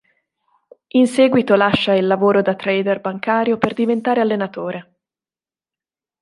[0.87, 4.95] In seguito lascia il lavoro da trader bancario, per diventare allenatore.